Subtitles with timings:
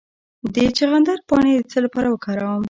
[0.53, 2.59] د چغندر پاڼې د څه لپاره وکاروم؟